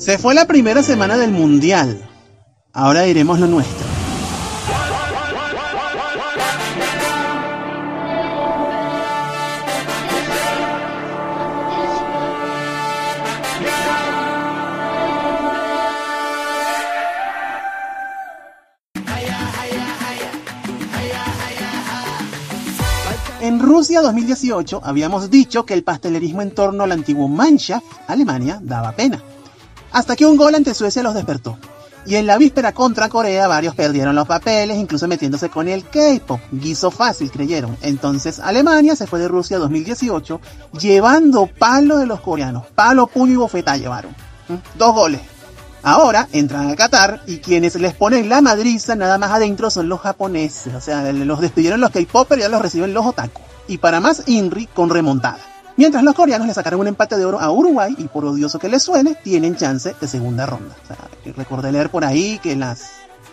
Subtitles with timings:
[0.00, 2.08] Se fue la primera semana del Mundial.
[2.72, 3.86] Ahora diremos lo nuestro.
[23.42, 28.92] En Rusia 2018 habíamos dicho que el pastelerismo en torno al antiguo Mancha, Alemania, daba
[28.92, 29.22] pena.
[29.92, 31.58] Hasta que un gol ante Suecia los despertó.
[32.06, 36.40] Y en la víspera contra Corea varios perdieron los papeles, incluso metiéndose con el K-pop.
[36.50, 37.76] Guiso fácil, creyeron.
[37.82, 40.40] Entonces Alemania se fue de Rusia 2018
[40.80, 42.66] llevando palo de los coreanos.
[42.74, 44.12] Palo, puño y bofeta llevaron.
[44.48, 44.78] ¿Mm?
[44.78, 45.20] Dos goles.
[45.82, 50.00] Ahora entran a Qatar y quienes les ponen la madriza nada más adentro son los
[50.00, 50.74] japoneses.
[50.74, 53.40] O sea, los despidieron los K-Popers y ya los reciben los otaku.
[53.68, 55.49] Y para más Inri con remontada.
[55.80, 58.68] Mientras los coreanos le sacaron un empate de oro a Uruguay y por odioso que
[58.68, 60.76] les suene, tienen chance de segunda ronda.
[60.84, 60.98] O sea,
[61.34, 62.90] recordé leer por ahí que las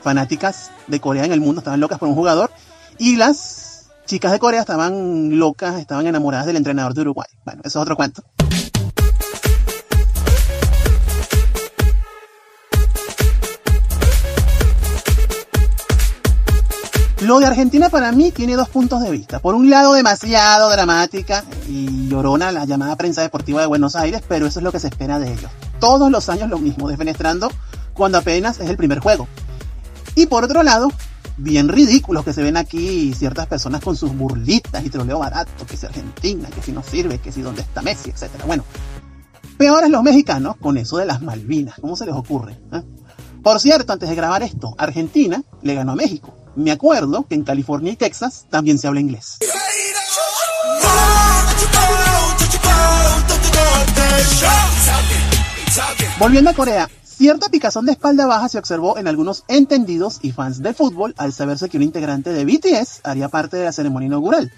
[0.00, 2.50] fanáticas de Corea en el mundo estaban locas por un jugador
[2.96, 7.28] y las chicas de Corea estaban locas, estaban enamoradas del entrenador de Uruguay.
[7.44, 8.22] Bueno, eso es otro cuento.
[17.22, 19.40] Lo de Argentina para mí tiene dos puntos de vista.
[19.40, 24.46] Por un lado, demasiado dramática y llorona la llamada prensa deportiva de Buenos Aires, pero
[24.46, 25.50] eso es lo que se espera de ellos.
[25.80, 27.50] Todos los años lo mismo, desfenestrando
[27.92, 29.28] cuando apenas es el primer juego.
[30.14, 30.90] Y por otro lado,
[31.36, 35.76] bien ridículos que se ven aquí ciertas personas con sus burlitas y troleo barato, que
[35.76, 38.30] si Argentina, que si no sirve, que si dónde está Messi, etc.
[38.46, 38.64] Bueno,
[39.58, 41.74] peores los mexicanos con eso de las Malvinas.
[41.82, 42.58] ¿Cómo se les ocurre?
[42.72, 42.82] eh?
[43.42, 46.34] Por cierto, antes de grabar esto, Argentina le ganó a México.
[46.56, 49.38] Me acuerdo que en California y Texas también se habla inglés.
[56.18, 60.62] Volviendo a Corea, cierta picazón de espalda baja se observó en algunos entendidos y fans
[60.62, 64.52] de fútbol al saberse que un integrante de BTS haría parte de la ceremonia inaugural.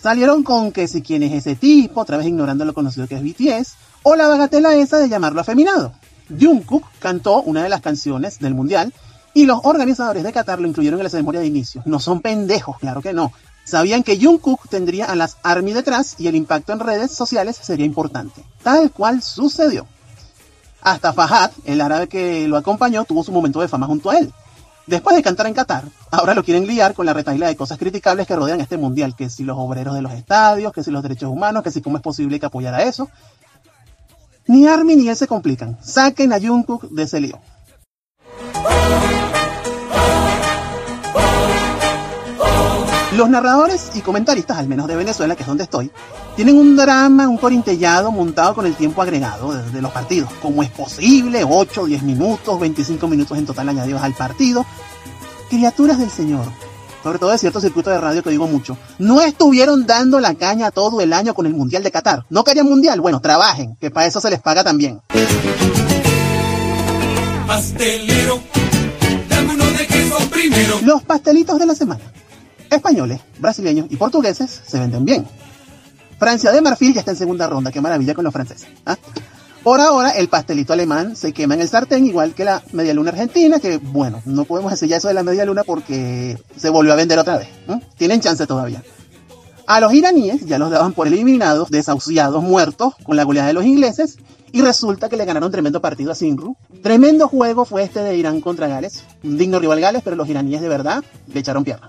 [0.00, 3.22] Salieron con que si quién es ese tipo, otra vez ignorando lo conocido que es
[3.22, 5.92] BTS, o la bagatela esa de llamarlo afeminado.
[6.30, 8.92] Jungkook cantó una de las canciones del mundial
[9.34, 11.82] y los organizadores de Qatar lo incluyeron en la ceremonia de inicio.
[11.84, 13.32] No son pendejos, claro que no.
[13.64, 17.84] Sabían que Jungkook tendría a las ARMY detrás y el impacto en redes sociales sería
[17.84, 18.42] importante.
[18.62, 19.86] Tal cual sucedió.
[20.80, 24.32] Hasta Fahad, el árabe que lo acompañó, tuvo su momento de fama junto a él.
[24.86, 28.26] Después de cantar en Qatar, ahora lo quieren liar con la retaila de cosas criticables
[28.26, 31.30] que rodean este mundial, que si los obreros de los estadios, que si los derechos
[31.30, 33.10] humanos, que si cómo es posible que apoyara eso.
[34.46, 35.76] Ni Army ni él se complican.
[35.82, 37.38] Saquen a Jungkook de ese lío.
[43.18, 45.90] Los narradores y comentaristas, al menos de Venezuela, que es donde estoy,
[46.36, 50.30] tienen un drama, un corintellado montado con el tiempo agregado de, de los partidos.
[50.40, 51.42] ¿Cómo es posible?
[51.42, 54.64] 8, 10 minutos, 25 minutos en total añadidos al partido.
[55.50, 56.44] Criaturas del Señor,
[57.02, 60.70] sobre todo de cierto circuito de radio que digo mucho, no estuvieron dando la caña
[60.70, 62.24] todo el año con el Mundial de Qatar.
[62.30, 63.00] ¿No querían Mundial?
[63.00, 65.00] Bueno, trabajen, que para eso se les paga también.
[67.48, 68.38] Pastelero,
[69.28, 70.78] dame uno de queso primero.
[70.82, 72.12] Los pastelitos de la semana.
[72.70, 75.26] Españoles, brasileños y portugueses se venden bien.
[76.18, 78.68] Francia de Marfil ya está en segunda ronda, qué maravilla con los franceses.
[78.86, 78.96] ¿ah?
[79.62, 83.10] Por ahora, el pastelito alemán se quema en el sartén, igual que la media luna
[83.10, 86.96] argentina, que bueno, no podemos ya eso de la media luna porque se volvió a
[86.96, 87.48] vender otra vez.
[87.96, 88.82] Tienen chance todavía.
[89.66, 93.66] A los iraníes ya los daban por eliminados, desahuciados, muertos, con la goleada de los
[93.66, 94.16] ingleses,
[94.52, 96.56] y resulta que le ganaron tremendo partido a Sinru.
[96.82, 99.04] Tremendo juego fue este de Irán contra Gales.
[99.22, 101.87] Un digno rival Gales, pero los iraníes de verdad le echaron pierna.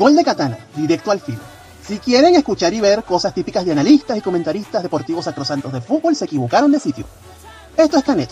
[0.00, 1.40] Gol de Katana, directo al filo.
[1.86, 6.16] Si quieren escuchar y ver cosas típicas de analistas y comentaristas deportivos sacrosantos de fútbol,
[6.16, 7.04] se equivocaron de sitio.
[7.76, 8.30] Esto es Canet.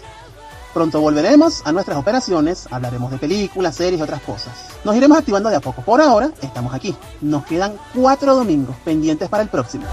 [0.72, 4.54] Pronto volveremos a nuestras operaciones, hablaremos de películas, series y otras cosas.
[4.82, 5.82] Nos iremos activando de a poco.
[5.82, 6.96] Por ahora, estamos aquí.
[7.20, 9.84] Nos quedan cuatro domingos pendientes para el próximo.